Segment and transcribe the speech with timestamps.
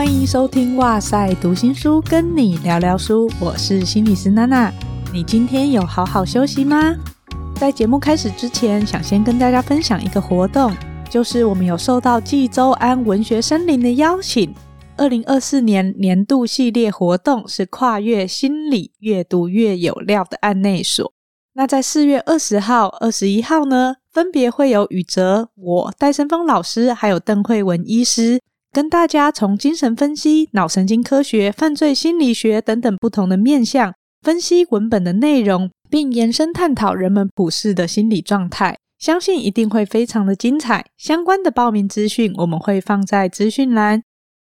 [0.00, 3.30] 欢迎收听《哇塞读心书》，跟你聊聊书。
[3.38, 4.72] 我是心理师娜娜。
[5.12, 6.96] 你今天有好好休息吗？
[7.56, 10.74] 在节目开始之前，想先跟大家分享一个活动，
[11.10, 14.54] 就是我们有受到济州安文学森林的邀请。
[14.96, 21.12] 二零二四年年度系列活动是跨越心理，越读越有料的案内所。
[21.52, 28.40] 那在四月二十号、二十一号呢，分别会有宇哲、我戴胜峰老师，还有邓慧文医师。
[28.72, 40.86] 跟大家从精神分析、脑神经科学、犯罪心理学等等不同的面向分析文本的内容，并延伸探讨人们普世的心理状态，相信一定会非常的精彩。
[40.96, 44.04] 相关的报名资讯我们会放在资讯栏。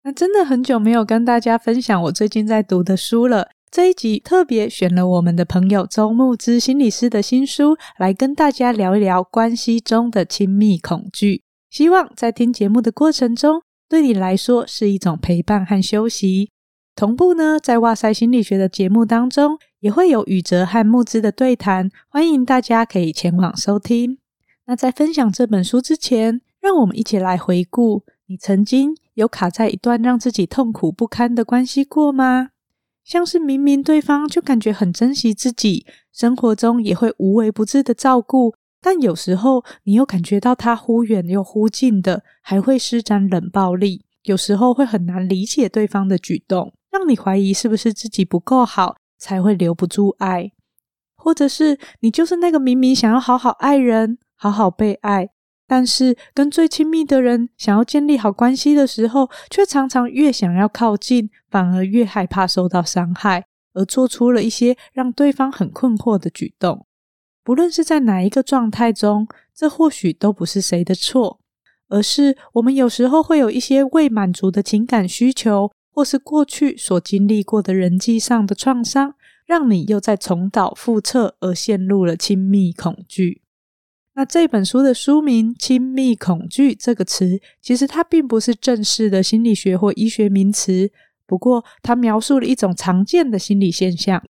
[0.05, 11.43] 那真的很久没有跟大家分享我最近在读的书了，这一集特别选了我们的朋友周木之心理师的新书来跟大家聊一聊关系中的亲密恐惧。
[11.71, 13.63] 希望在听节目的过程中。
[13.93, 16.51] 对你来说是一种陪伴和休息。
[16.97, 24.17] 同步呢，在哇塞心理学的节目当中，也会有宇哲和木之的对谈，欢迎大家可以前往收听。
[24.65, 32.49] 那在分享这本书之前，让我们一起来回顾：你曾经有卡在一段让自己痛苦不堪的关系过吗？
[33.05, 38.55] 像是明明对方就感觉很珍惜自己，生活中也会无微不至的照顾。
[38.83, 44.05] 但有时候，你又感觉到他忽远又忽近的，还会施展冷暴力。
[44.25, 50.53] 有时候会很难理解对方的举动，让你怀疑是不是自己不够好，才会留不住爱，
[51.17, 55.31] 或者是你就是那个明明想要好好爱人、好好被爱，
[55.67, 66.87] 但是跟最亲密的人想要建立好关系的时候，却常常越想要靠近，反而越害怕受到伤害，而做出了一些让对方很困惑的举动。
[67.45, 71.41] 不论是在哪一个状态中，这或许都不是谁的错，
[71.89, 79.15] 而是我们有时候会有一些未满足的情感需求，或是过去所经历过的人际上的创伤，
[79.45, 83.43] 让你又在重蹈覆辙，而陷入了亲密恐惧。
[84.15, 90.93] 那这本书的书名“亲密恐惧”这个词，其实它并不是正式的心理学或医学名词，
[91.27, 94.23] 不过它描述了一种常见的心理现象。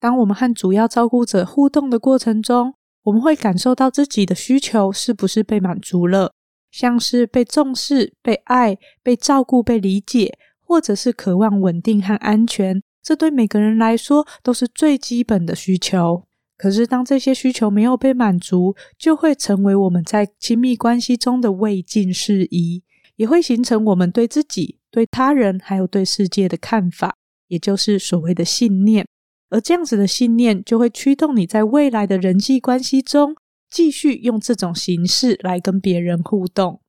[0.00, 6.32] 当我们和主要照顾者互动的过程中，我们会感受到自己的需求是不是被满足了，
[6.70, 12.82] 像是被重视、被爱、被照顾、被理解，或者是渴望稳定和安全。
[13.02, 16.24] 这对每个人来说都是最基本的需求。
[16.56, 22.82] 可是，当这些需求没有被满足，就会成为我们在亲密关系中的未尽事宜，
[23.16, 27.16] 也会形成我们对自己、对他人还有对世界的看法，
[27.46, 29.06] 也就是所谓的信念。
[29.50, 33.34] 而这样子的信念，就会驱动你在未来的人际关系中，
[33.70, 36.80] 继续用这种形式来跟别人互动。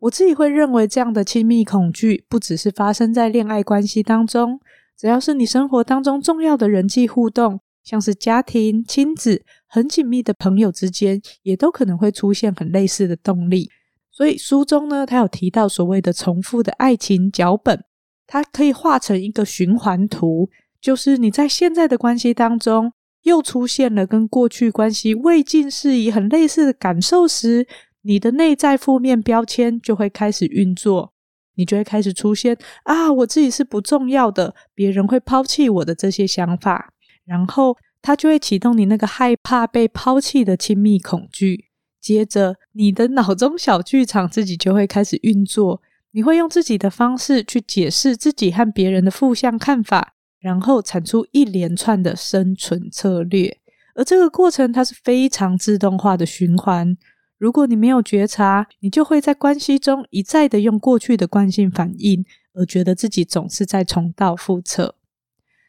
[0.00, 4.60] 我自己会认为，这样的亲密恐惧，不只是发生在恋爱关系当中，
[4.96, 13.70] 只要是你生活当中重要的人际互动，像是家庭、亲子、很紧密的朋友之间，也都可能会出现很类似的动力。
[14.10, 17.82] 所以书中呢，他有提到所谓的重复的爱情脚本，
[18.26, 20.48] 它可以画成一个循环图。
[20.84, 27.66] 就是你在现在的关系当中，又出现了跟过去关系未尽事宜很类似的感受时，
[28.02, 31.14] 你的内在负面标签就会开始运作，
[31.54, 36.92] 你就会开始出现啊，我自己是不重要的，别人会抛弃我的这些想法，
[37.24, 45.80] 然后它就会启动你那个害怕被抛弃的亲密恐惧，接着你的脑中小剧场自己就会开始运作，
[46.10, 50.10] 你会用自己的方式去解释自己和别人的负向看法。
[50.44, 53.56] 然后产出一连串的生存策略，
[53.94, 56.94] 而这个过程它是非常自动化的循环。
[57.38, 62.22] 如果你没有觉察，你就会在关系中一再的用过去的惯性反应，
[62.52, 64.96] 而觉得自己总是在重蹈覆辙。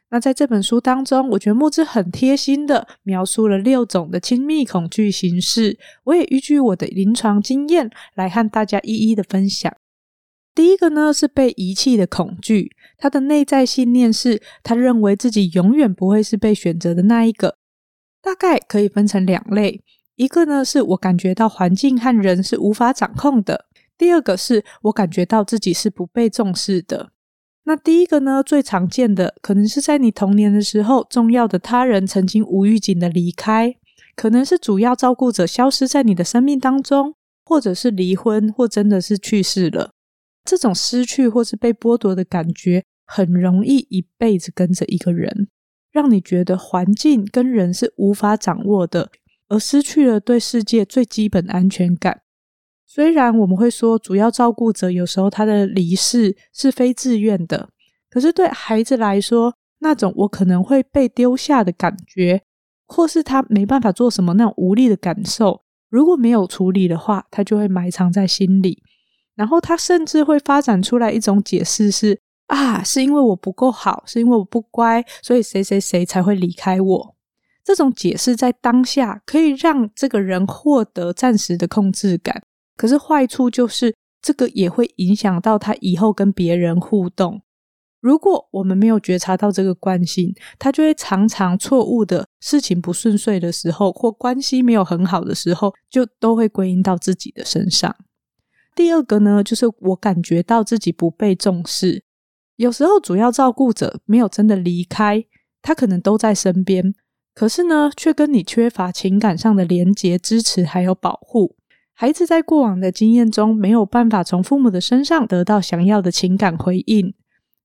[0.09, 9.73] 那在这本书当中，我觉得木之很贴心的描述了六种的亲密恐惧形式，我也依据我的临床经验来和大家一一的分享。
[10.55, 17.57] 第一个呢是被遗弃的恐惧，他的内在信念是他认为自己永远不会是被选择的那一个。
[18.21, 19.81] 大概可以分成两类，
[20.15, 23.65] 一个呢是我感觉到环境和人是无法掌控的，
[23.97, 27.11] 第二个是我感觉到自己是不被重视的。
[27.65, 33.75] 那第一个呢最常见的可能是在你童年的时候，重要的他人曾经无预警的离开，
[34.15, 39.94] 可能是主要照顾者消失在你的生命当中，或者是离婚，或真的是去世了。
[40.45, 45.49] 这种失去或是被剥夺的感觉，很容易一辈子跟着一个人，
[45.91, 49.09] 让你觉得环境跟人是无法掌握的，
[49.49, 52.21] 而失去了对世界最基本的安全感。
[52.85, 57.67] 虽然我们会说主要照顾者有时候他的离世是非自愿的，
[58.09, 62.43] 可是对孩子来说，那种我可能会被丢下的感觉，
[62.85, 68.83] 或是他没办法做什么那种无力的感受，如果没有处理的话，他就会埋藏在心里。
[69.35, 77.15] 然后他甚至会发展出来一种解释是：啊，是因为我不够好，是因为我不乖，所以谁谁谁才会离开我。
[77.63, 82.43] 这种解释在当下可以让这个人获得暂时的控制感。
[82.77, 87.41] 可是坏处就是，这个也会影响到他以后跟别人互动。
[87.99, 97.95] 如果我们没有觉察到这个惯性，他就会常常错误的事情不顺遂的时候，或关系没有很好的时候，就都会归因到自己的身上。
[98.75, 102.03] 第二个呢，就是我感觉到自己不被重视。
[102.57, 105.25] 有时候主要照顾者没有真的离开，
[105.61, 106.93] 他可能都在身边，
[107.33, 111.55] 可是呢，却跟你缺乏情感上的连结、支持还有保护。
[111.93, 117.13] 孩子在过往的经验中没有办法从父母的身上得到想要的情感回应，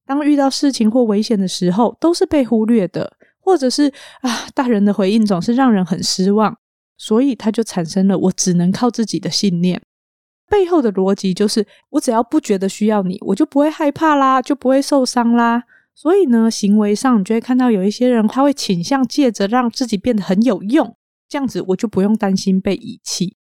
[0.06, 6.56] 当遇到事情或危险的时候，都是被忽略的，或者是啊，大人的回应总是让人很失望，
[6.96, 9.82] 所以他就产生了我只能靠自己的信念。
[10.50, 15.62] 背后的逻辑就是，我只要不觉得需要你，我就不会害怕啦，就不会受伤啦。
[15.94, 20.96] 所以呢，行为上你就会看到有一些人，他会倾向借着让自己变得很有用，
[21.28, 23.36] 这样子我就不用担心被遗弃。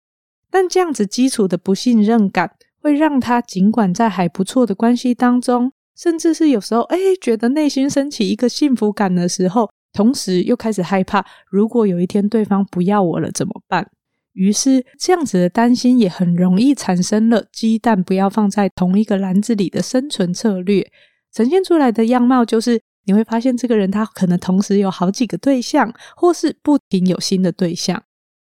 [0.51, 2.53] 但这样子基础的不信任感，
[2.83, 13.91] 会让他尽管在还不错的关系当中，甚至是有时候哎觉得内心升起一个幸福感的时候，同时又开始害怕，如果有一天对方不要我了怎么办？
[14.39, 20.89] 于是这样子的担心也很容易产生了鸡蛋不要放在同一个篮子里的生存策略，
[21.33, 28.01] 呈现出来的样貌就是你会发现这个人他可能同时有好几个对象，或是不停有新的对象，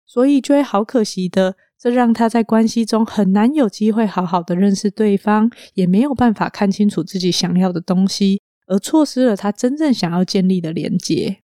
[0.05, 1.55] 所以就会好可惜的。
[1.79, 11.43] 这让他在关系中很难有机会好好的认识对方，也没有办法看清楚自己想要的东西，而错失了他真正想要建立的连接。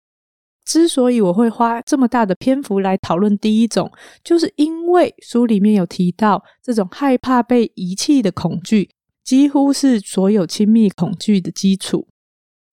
[0.64, 3.92] 之所以我会花这么大的篇幅来讨论第一种，
[4.24, 8.90] 就是因为书里面有提到，这种害怕被遗弃的恐惧，
[9.24, 12.08] 几乎是所有亲密恐惧的基础。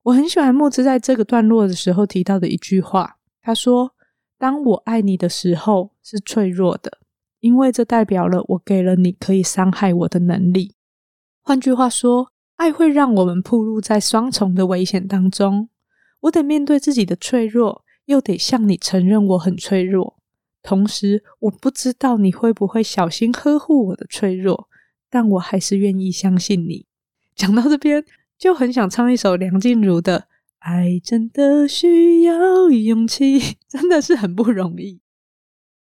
[0.03, 3.93] 我很喜欢木子在这个段落的时候提到的一句话，他说
[4.39, 6.99] ：“当我爱你的时候，是脆弱的。”
[7.41, 10.75] 因为这代表了我给了你可以伤害我的能力。
[11.41, 15.69] 换句话说，爱会让我们暴露在双重的危险当中。
[16.21, 20.17] 我得面对自己的脆弱，又得向你承认我很脆弱。
[20.61, 24.67] 同时，我不知道你会不会小心呵护我的脆弱，
[25.09, 26.85] 但我还是愿意相信你。
[27.35, 28.03] 讲到这边，
[28.37, 30.19] 就很想唱一首梁静茹的
[30.59, 34.99] 《爱真的需要勇气》，真的是很不容易。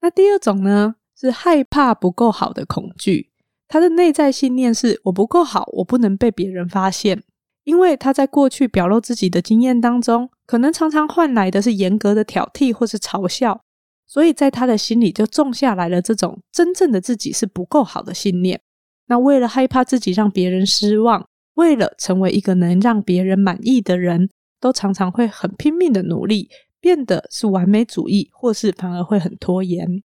[0.01, 0.95] 那第二种呢？
[1.19, 3.31] 是害怕不够好的恐惧，
[3.67, 7.23] 他的内在信念是我不够好，我不能被别人发现。
[7.67, 13.59] 因为他在过去表露自己的经验当中，可能常常换来的是严格的挑剔或是嘲笑，
[14.05, 18.61] 所以在他的心里就种下来了这种真正的自己是不够好的信念。
[19.07, 24.29] 那为了害怕自己让别人失望，为了成为一个能让别人满意的人，
[24.61, 26.49] 都常常会很拼命的努力，
[26.79, 30.01] 变得是完美主义，或是反而会很拖延。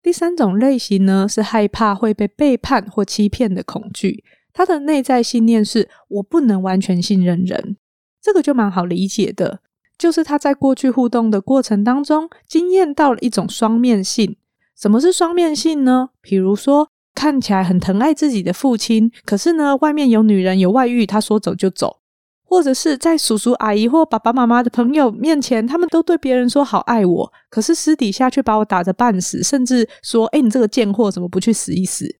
[0.00, 4.22] 第三种类型呢，是害怕会被背叛或欺骗的恐惧。
[4.58, 7.76] 他的内在信念是我不能完全信任人，
[8.20, 9.60] 这个就蛮好理解的。
[9.96, 14.36] 就是他在过去互动的过程当中，经验到了一种双面性。
[14.76, 16.08] 什么是双面性呢？
[16.20, 22.00] 比如说，看起来很疼爱自己的父亲，可是呢，外面有女人有外遇，他说走就走。
[22.42, 32.12] 或者是在叔叔阿姨或爸爸妈妈的朋友面前，他们都对别人说好爱我，可是私底下却把我打得半死，甚至说：“哎，你这个贱货，怎么不去死一死？”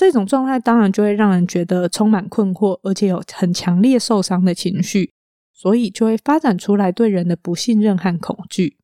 [0.00, 5.12] 这种状态当然就会让人觉得充满困惑，而且有很强烈受伤的情绪，
[5.52, 8.78] 所以就会发展出来对人的不信任和恐惧。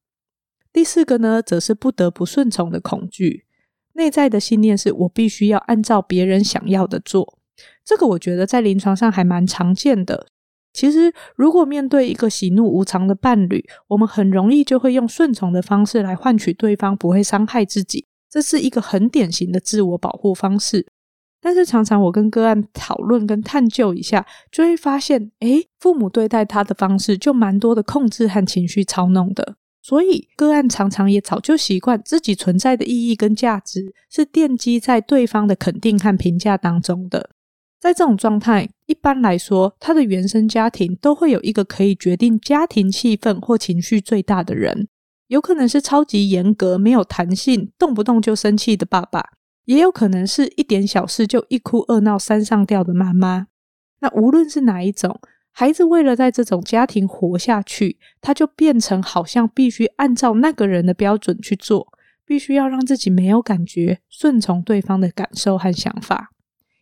[0.75, 3.47] 第四个呢，则是不得不顺从的恐惧，
[3.95, 7.39] 内在的信念是我必须要按照别人想要的做。
[7.83, 10.27] 这个我觉得在临床上还蛮常见的。
[10.75, 20.87] 其实，如果面对一个喜怒无常的伴侣，我们很容易就会用顺从的方式来换取对方不会伤害自己，这是一个很典型的自我保护方式。
[21.47, 29.55] 但是，常常我跟个案讨论跟探究一下，就会发现，诶，父母对待他的方式就蛮多的控制和情绪操弄的。
[29.81, 37.31] 所以，个案常常也早就习惯自己存在的意义跟价值是奠基在对方的肯定和评价当中的。
[37.79, 44.89] 在这种状态，一般来说，他的原生家庭都会有一个可以决定家庭气氛或情绪最大的人，
[45.29, 49.23] 有可能是超级严格、没有弹性、动不动就生气的爸爸，
[49.67, 53.49] 也有可能是一点小事就一哭二闹三上吊的妈妈。
[54.01, 55.21] 那无论是哪一种，
[55.51, 61.87] 孩子为了在这种家庭活下去，他就变成好像必须按照那个人的标准去做，
[62.25, 66.31] 必须要让自己没有感觉，顺从对方的感受和想法。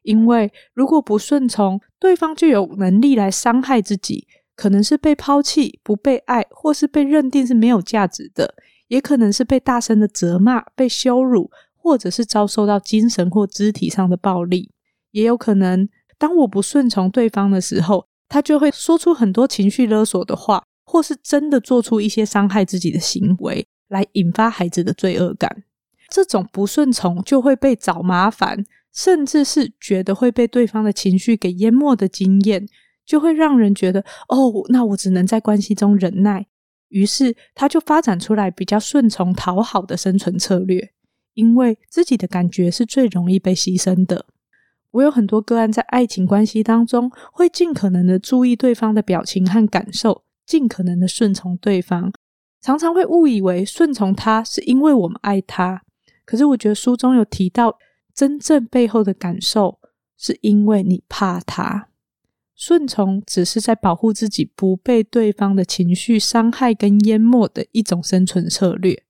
[0.03, 8.55] 因为如果不顺从，对方就有能力来伤害自己，可能是被抛弃、不被爱，或是被认定是没有价值的。
[8.89, 11.51] 也可能是被大声的责骂、被羞辱，
[11.85, 14.71] 或者是遭受到精神或肢体上的暴力。
[15.11, 15.87] 也有可能，
[16.19, 25.65] 当我不顺从对方的时候，他就会说出很多情绪勒索的话，或是真的做出一些伤害自己的行为，来引发孩子的罪恶感。
[26.09, 32.67] 这种不顺从就会被找麻烦，甚至是觉得会被对方的情绪给淹没的经验，
[33.05, 36.47] 就会让人觉得哦，那我只能在关系中忍耐。
[36.89, 40.93] 于是，他就发展出来比较顺从、讨好的生存策略，
[41.35, 44.27] 因为自己的感觉是最容易被牺牲的。
[44.93, 52.13] 我有很多个案在爱情关系当中，会尽可能的注意对方的表情和感受，尽可能的顺从对方，
[52.61, 55.83] 常常会误以为顺从他是因为我们爱他。
[56.25, 57.77] 可是，我觉得书中有提到，
[58.15, 59.81] 真正背后的感受
[60.17, 61.89] 是因为你怕他。
[62.55, 69.03] 顺从只是在保护自己不被对方的情绪伤害跟淹没的一种生存策略，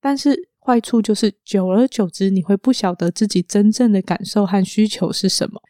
[0.00, 5.60] 但是坏处就是久而久之，你会不晓得自己真正的感受和需求是什么。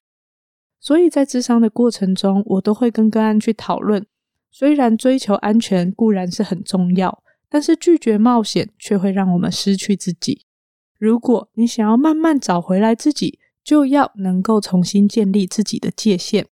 [0.79, 4.05] 所以在智商的过程中，我都会跟个案去讨论。
[4.51, 10.45] 虽然追求安全固然是很重要，但是拒绝冒险却会让我们失去自己。
[10.99, 16.47] 如果你想要慢慢找回来自己，就要能够重新建立自己的界限。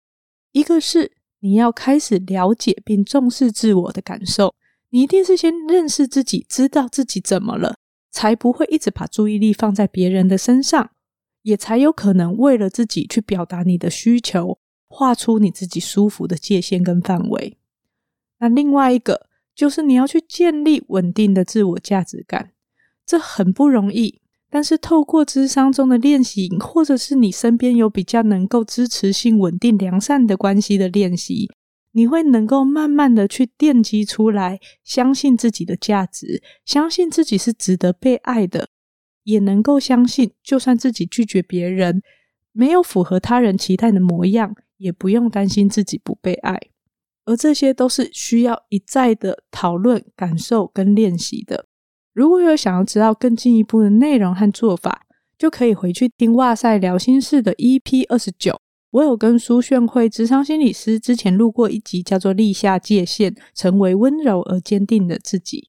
[0.51, 4.53] 一个是你要开始了解并重视自我的感受，
[4.89, 7.77] 你一定是先认识自己，知道自己怎么了，
[8.11, 10.91] 才不会一直把注意力放在别人的身上，
[11.43, 17.57] 也才有可能为了自己去表达你的需求，画出你自己舒服的界限跟范围。
[18.39, 22.51] 那另外一个就是你要去建立稳定的自我价值感，
[23.05, 24.21] 这很不容易。
[24.49, 31.49] 但是透过智商中的练习，或者是你身边有比较能够支持性稳定良善的关系的练习，
[31.91, 38.69] 你会能够慢慢的去奠基出来，相信自己的价值，相信自己是值得被爱的，
[39.23, 42.01] 也能够相信，就算自己拒绝别人，
[42.51, 46.59] 没有符合他人期待的模样，也不用担心自己不被爱。
[47.25, 51.65] 而这些都是需要一再的讨论、感受跟练习的。
[52.13, 55.05] 如果有想要知道更进一步的内容和做法，
[55.37, 58.59] 就可以回去听哇塞聊心事的 EP 二十九。
[58.97, 65.59] 我有跟苏炫慧职场心理师之前录过一集，叫做《立下界限，成为温柔而坚定的自己》。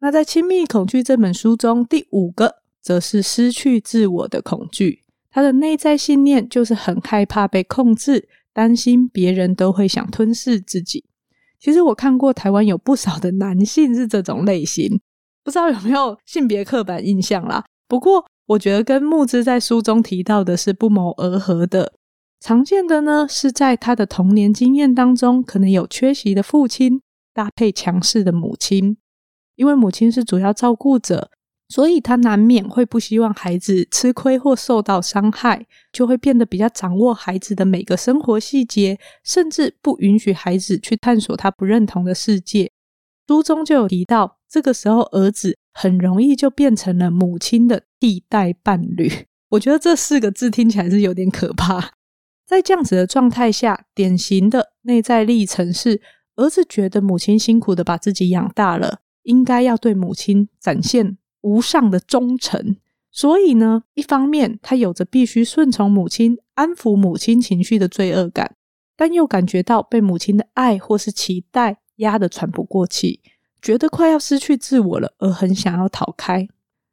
[0.00, 5.04] 那在《亲密恐惧》这本书中，第五个则是失去自我的恐惧。
[5.30, 11.04] 他的内在信念就是很害怕被控制，担心别人都会想吞噬自己。
[11.60, 15.00] 其实我看过台湾有不少的男性是这种类型。
[15.44, 17.64] 不知道有没有性别刻板印象啦？
[17.86, 21.92] 不过我觉得跟木之在书中提到的是不谋而合的。
[22.42, 27.00] 常见的呢是在他的童年经验当中，可能有缺席的父亲
[27.32, 28.96] 搭配强势的母亲，
[29.54, 31.30] 因为母亲是主要照顾者，
[31.68, 42.72] 所以他难免会不希望孩子吃亏或受到伤害，就会变得比较掌握孩子的每个生活细节，甚至不允许孩子去探索他不认同的世界。
[43.28, 49.08] 书中就有提到，这个时候儿子很容易就变成了母亲的替代伴侣。
[49.50, 51.92] 我觉得这四个字听起来是有点可怕。
[52.52, 56.02] 在这样子的状态下，典型的内在历程是，
[56.36, 62.76] 儿子觉得母亲辛苦的把自己养大了，应该要对母亲展现无上的忠诚。
[63.10, 68.54] 所以呢，一方面他有着必须顺从母亲、安抚母亲情绪的罪恶感，
[68.96, 71.78] 但又感觉到被母亲的爱或是期待。
[71.96, 73.20] 压得喘不过气，
[73.60, 76.48] 觉得快要失去自我了，而很想要逃开。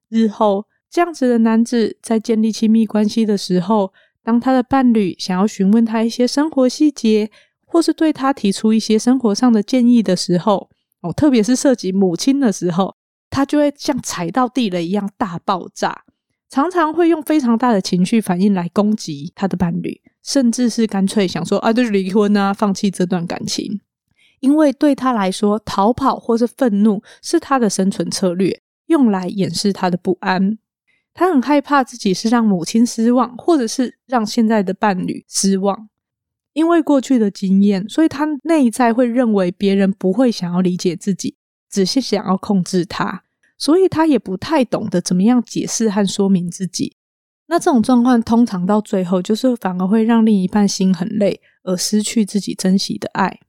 [0.10, 3.92] 日后这样子的男子在建立亲密关系的时候，
[4.24, 7.30] 当他的伴侣想要询问他一些生活细节，
[7.66, 10.70] 或是对他提出一些生活上的建议的时候，
[11.02, 12.96] 哦，特别是涉及母亲的时候，
[13.30, 16.04] 他就会像踩到地雷一样大爆炸，
[16.50, 23.80] 常常会用非常大的情绪反应来攻击他的伴侣，甚至是干脆想说啊，就是离婚啊，放弃这段感情。
[24.42, 30.58] 因为对他来说，逃跑或是愤怒是他的生存策略，用来掩饰他的不安。
[31.14, 35.90] 他很害怕自己是让母亲失望，或者是让现在的伴侣失望。
[36.54, 41.36] 因为过去的经验，所以他内在会认为别人不会想要理解自己，
[41.70, 43.24] 只是想要控制他。
[43.58, 46.96] 所以他也不太懂得怎么样解释和说明自己。
[47.48, 53.40] 那这种状况通常到最后，就是反而会让另一半心很累，而失去自己珍惜的爱。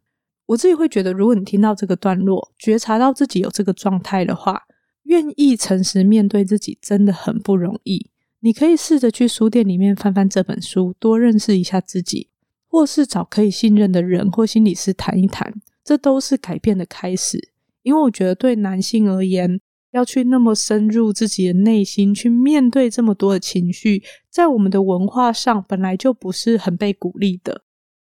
[0.47, 4.63] 我自己会觉得，如果你听到这个段落，觉察到自己有这个状态的话，
[5.11, 8.11] 愿意诚实面对自己，真的很不容易。
[8.39, 12.29] 你可以试着去书店里面翻翻这本书，多认识一下自己，
[12.69, 15.53] 或是找可以信任的人或心理师谈一谈，
[15.83, 17.51] 这都是改变的开始。
[17.83, 27.63] 因为我觉得，对男性而言，要去那么深入自己的内心，去面对这么多的情绪，在我们的文化上本来就不是很被鼓励的。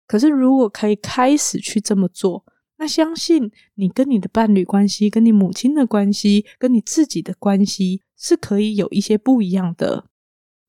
[0.07, 2.45] 可是，如果可以开始去这么做，
[2.83, 10.07] 那相信你跟你的伴侣关系、跟你母亲的关系、跟你自己的关系，是可以有一些不一样的。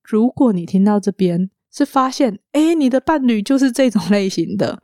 [0.05, 4.81] 如果你听到这边是发现，哎，你的伴侣就是这种类型的，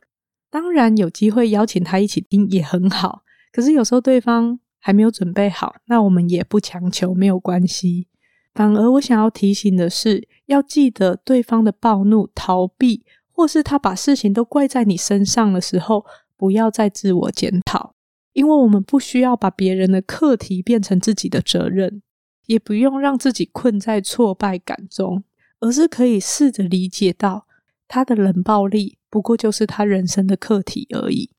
[0.49, 3.23] 当然有机会邀请他一起听也很好。
[3.53, 4.59] 可是有时候对方。
[4.83, 8.07] 还没有准备好，那我们也不强求，没有关系。
[8.55, 16.03] 反而我想要提醒的是，要记得对方的暴怒、逃避，或是他把事情都怪在你身上的时候，
[16.41, 17.93] 不要再自我检讨，
[18.33, 22.01] 因为我们不需要把别人的课题变成自己的责任，
[22.47, 25.23] 也不用让自己困在挫败感中，
[25.59, 27.45] 而是可以试着理解到
[27.87, 31.29] 他的冷暴力不过就是他人生的课题而已。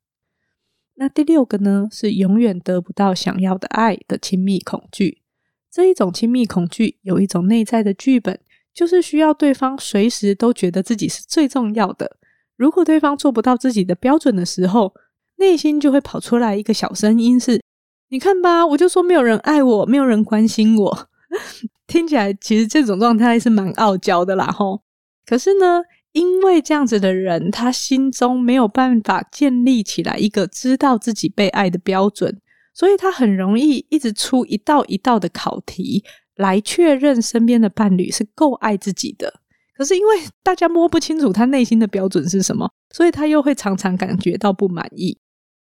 [0.94, 5.22] 那第六个呢，是永远得不到想要的爱的亲密恐惧。
[5.68, 8.38] 这一种亲密恐惧有一种内在的剧本，
[8.72, 12.18] 就是需要对方随时都觉得自己是最重要的。
[12.56, 14.94] 如果对方做不到自己的标准的时候，
[15.36, 17.60] 内心就会跑出来一个小声音：是，
[18.08, 21.08] 你看吧，我就说没有人爱我，没有人关心我。
[21.86, 24.82] 听起来其实这种状态是蛮傲娇的啦，吼。
[25.24, 25.82] 可是呢？
[26.12, 32.38] 因为这样子的人，他心中没有办法建立起来一个知道自己被爱的标准，
[32.74, 36.04] 所以他很容易一直出一道一道的考题
[36.36, 39.40] 来确认身边的伴侣是够爱自己的。
[39.74, 45.18] 可是因为大家摸不清楚他内心的标准是什么，所以他又会常常感觉到不满意。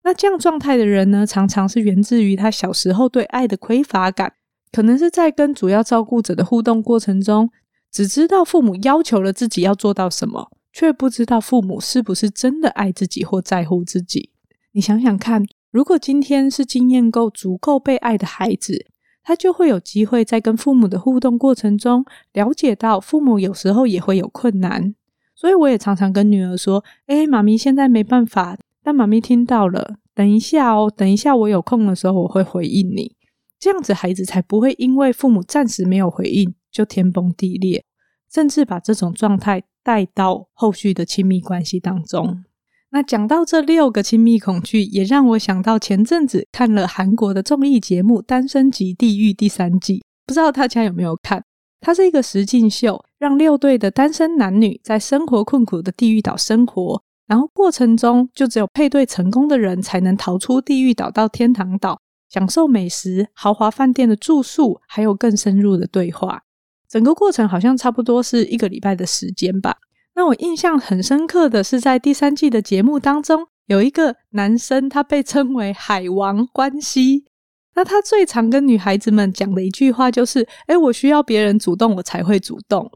[0.04, 4.34] 那这样状态的人呢，常常是源自于他小时候对爱的匮乏感，
[4.72, 7.50] 可能是在跟主要照顾者的互动过程中。
[7.92, 14.32] 只知道父母要求了自己要做到什么，却不知道父母是不是真的爱自己或在乎自己。
[14.74, 18.86] 你想想看，如果今天是经验够足够被爱的孩子，
[19.26, 24.94] 他就会有机会在跟父母的互动过程中，了解到父母有时候也会有困难。
[25.34, 33.16] 所以我也常常跟女儿说：“哎，妈咪现在没办法，但妈咪听到了，等一下哦，等一下我有空的时候我会回应你。”
[33.60, 36.54] 这样子孩子才不会因为父母暂时没有回应。
[36.72, 37.86] 就天崩地裂，
[38.30, 42.44] 甚至把这种状态带到后续的亲密关系当中。
[42.96, 51.44] 那讲到这六个亲密恐惧，也让我想到前阵子看了韩国的综艺节目《单身级地狱》第三季，不知道大家有没有看？
[51.82, 66.44] 它是一个实境秀，让六对的单身男女在生活困苦的地狱岛生活，然后过程中就只有配对成功的人才能逃出地狱岛到天堂岛，享受美食、豪华饭店的住宿，还有更深入的对话。
[66.88, 69.76] 整个过程好像差不多是一个礼拜的时间吧。
[70.16, 77.26] 那我印象很深刻的是，在第三季的节目当中，有一个男生，他被称为“海王关系”。
[77.76, 82.90] 那他最常跟女孩子们讲的一句话就是：“哎，我需要别人主动，我才会主动。”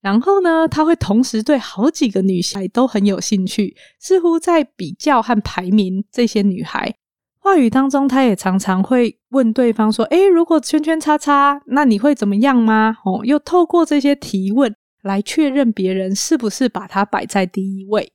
[0.00, 6.94] 然后呢，他会同时对好几个女孩都很有兴趣，似乎在比较和排名这些女孩。
[7.38, 18.12] 话语当中，他也常常会问对方说：“诶，如果圈圈叉叉，那你会怎么样吗？”哦，又透过这些提问来确认别人是不是把他摆在第一位。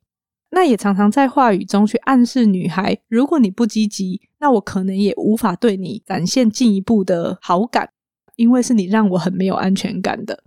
[0.49, 7.89] 那也常常在话语中去暗示女孩：“如果你不积极，那我可能也无法对你展现进一步的好感，
[8.37, 10.43] 因为是你让我很没有安全感的。”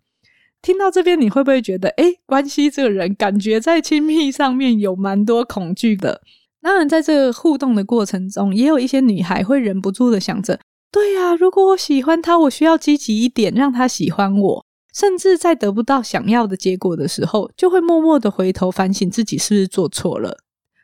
[0.62, 6.22] 听到这边，你会不会觉得：“诶，关系这个人感觉在亲密上面有蛮多恐惧的？”
[6.62, 10.58] 当然，在这个互动的过程中，也有一些女孩会忍不住的想着
[10.92, 20.38] ：“对呀，如果我喜欢他，我需要积极一点，让他喜欢我。”甚至在得不到想要的结果的时候，就会默默的回头反省自己是不是做错了。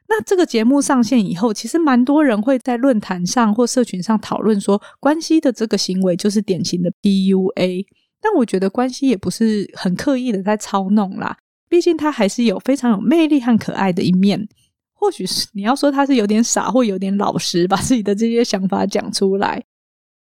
[0.09, 7.85] 那这个节目上线以后，其实蛮多人会在论坛上或社群上讨论说，关系的这个行为就是典型的 PUA。
[8.21, 11.37] 但我觉得关系也不是很刻意的在操弄啦，
[11.69, 14.49] 毕竟他还是有非常有魅力和可爱的一面。
[14.95, 19.63] 或许是你要说他是有点傻，或有点老实，把自己的这些想法讲出来。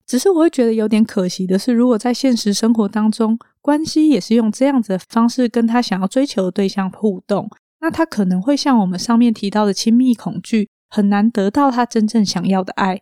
[0.05, 13.01] 只是我会觉得有点可惜的是，如果在现实生活当中，关系也是用这样子的方式跟他想要追求的对象互动，那他可能会像我们上面提到的亲密恐惧，很难得到他真正想要的爱。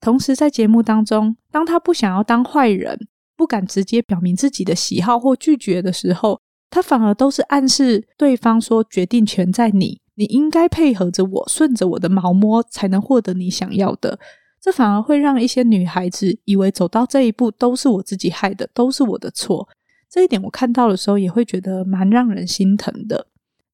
[0.00, 14.18] 同时，在节目当中，当他不想要当坏人，不敢直接表明自己的喜好或拒绝的时候，他反而都是暗示对方说：“决定权在你，你应该配合着我，顺着我的毛摸，才能获得你想要的。”
[14.64, 19.68] 这反而会让一些女孩子以为走到这一步都是我自己害的，都是我的错。
[20.08, 23.26] 这一点我看到的时候也会觉得蛮让人心疼的。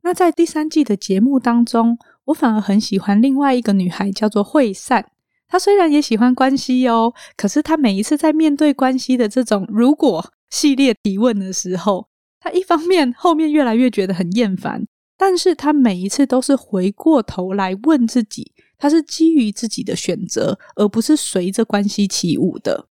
[0.03, 5.12] 那在第三季的节目当中，我反而很喜欢另外一个女孩，叫做惠善。
[5.46, 12.09] 她虽然也喜欢关系哦，可是她每一次在面对关系的这种如果系列提问的时候，
[12.40, 14.85] 她一方面后面越来越觉得很厌烦，
[15.16, 18.50] 但是她每一次都是回过头来问自己。
[18.81, 22.88] 他是基于自己的选择，而不是随着关系起舞的。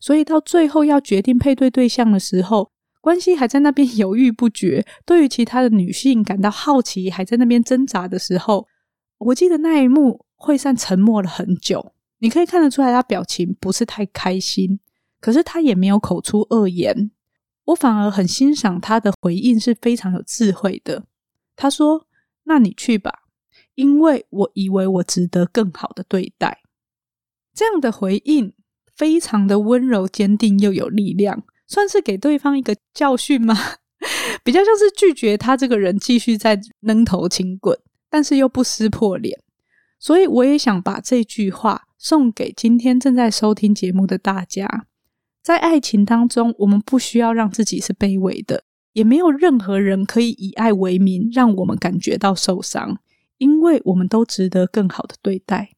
[0.00, 2.70] 所以到最后要决定配对对象的时候，
[3.02, 4.82] 关系还在那边 犹豫不决。
[5.04, 8.66] 对于其他的女性感到好奇，还在那边挣扎的时候，
[9.18, 11.92] 我记得那一幕，惠善沉默了很久。
[12.20, 14.80] 你可以看得出来，他表情不是太开心，
[15.20, 17.10] 可是他也没有口出恶言。
[17.66, 21.04] 我反而很欣赏他的回应是非常有智慧的。
[21.56, 22.06] 他说
[22.44, 23.24] ：“那你去吧。”
[23.76, 26.58] 因为我以为我值得更好的对待，
[27.54, 28.52] 这样的回应
[28.94, 33.54] 非常的温柔、坚定又有力量，算是给对方一个教训吗？
[34.42, 37.78] 比较像是拒绝他这个人继续在扔头轻滚，
[38.10, 39.38] 但是又不撕破脸。
[39.98, 44.86] 所以我也想把这句话送给今天正在收听节目的大家：
[45.42, 53.00] 在爱情当中，我们不需要让自己是卑微的，也没有任何人可以以爱为名让我们感觉到受伤。
[53.38, 55.70] 因为我们都值得更好的对待。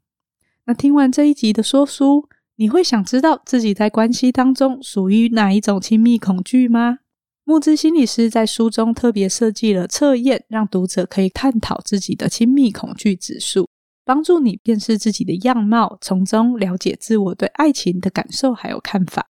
[0.64, 6.98] 那听完这一集的说书，你会想知道自己在关系当中属于哪一种亲密恐惧吗？
[7.44, 13.70] 木之心理师在书中特别设计了测验，让读者可以探讨自己的亲密恐惧指数，
[14.04, 19.30] 帮助你辨识自己的样貌，从中了解自我对爱情的感受还有看法。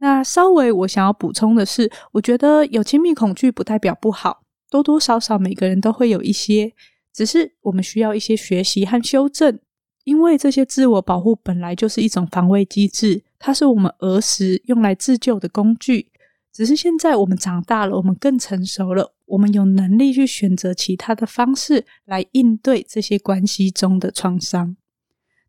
[0.00, 6.74] 那稍微我想要补充的是，我觉得有亲密恐惧不代表不好，多多少少每个人都会有一些。
[7.16, 9.58] 只是我们需要一些学习和修正，
[10.04, 16.10] 因为这些自我保护本来就是一种防卫机制，它是我们儿时用来自救的工具。
[16.52, 24.76] 只是现在我们长大了，我们更成熟了，我们有能力去选择其他的方式来应对这些关系中的创伤。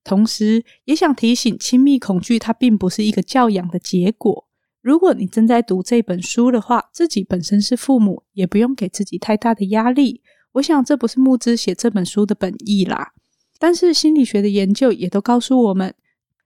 [0.06, 4.48] 同时，也想提醒，亲密恐惧它并不是一个教养的结果。
[4.82, 10.22] 如果你正在读这本书的话，自己本身是父母，也不用给自己太大的压力。
[10.54, 13.12] 我想这不是木之写这本书的本意啦，
[13.60, 15.94] 但是心理学的研究也都告诉我们，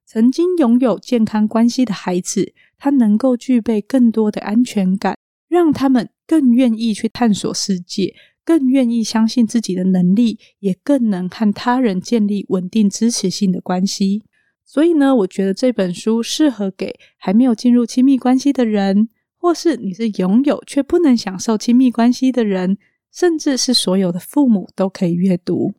[0.06, 14.24] 曾经拥有健康关系的孩子，他能够具备更多的安全感，让他们更愿意去探索世界，更愿意相信自己的能力，也更能和他人建立稳定支持性的关系。
[14.66, 22.78] 所以呢，我觉得这本书适合给还没有进入亲密关系的人，或是你是拥有却不能享受亲密关系的人。
[23.12, 25.74] 甚至是所有的父母都可以阅读，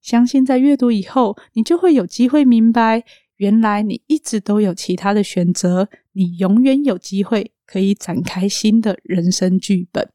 [0.00, 3.04] 相信在阅读以后，你就会有机会明白，
[3.36, 10.08] 原来你一直都有其他的选择，你永远有机会可以展开新的人生剧本。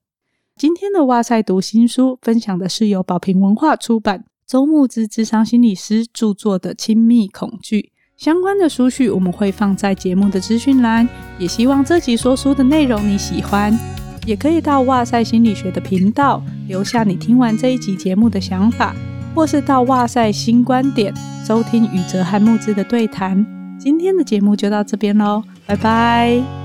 [0.56, 7.92] 今天的哇塞读新书分享的是由宝瓶文化出版、周牧之智商心理师著作的《亲密恐惧》
[8.24, 11.08] 相关的书序，我们会放在节目的资讯栏。
[11.40, 14.03] 也希望这集说书的内容你喜欢。
[14.26, 18.96] 也可以到哇塞心理学的频道留下你听完这一集节目的想法，
[19.36, 21.14] 或是到哇塞新观点
[21.46, 23.46] 收听宇哲和木之的对谈。
[23.80, 26.63] 今天的节目就到这边喽，拜拜。